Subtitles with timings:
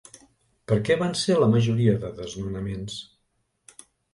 [0.71, 2.99] Per què van ser la majoria de desnonaments?